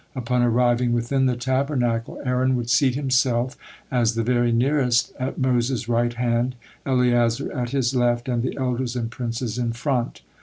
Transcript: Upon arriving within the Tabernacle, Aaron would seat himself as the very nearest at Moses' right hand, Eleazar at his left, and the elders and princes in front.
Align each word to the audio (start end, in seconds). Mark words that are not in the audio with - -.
Upon 0.15 0.41
arriving 0.41 0.93
within 0.93 1.27
the 1.27 1.35
Tabernacle, 1.35 2.19
Aaron 2.25 2.55
would 2.55 2.71
seat 2.71 2.95
himself 2.95 3.55
as 3.91 4.15
the 4.15 4.23
very 4.23 4.51
nearest 4.51 5.13
at 5.19 5.37
Moses' 5.37 5.87
right 5.87 6.15
hand, 6.15 6.55
Eleazar 6.87 7.53
at 7.53 7.69
his 7.69 7.93
left, 7.93 8.27
and 8.27 8.41
the 8.41 8.57
elders 8.57 8.95
and 8.95 9.11
princes 9.11 9.59
in 9.59 9.73
front. 9.73 10.23